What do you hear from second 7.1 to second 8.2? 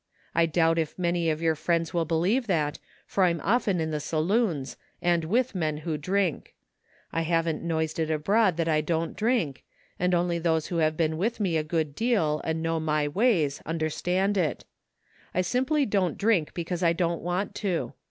I haven't noised it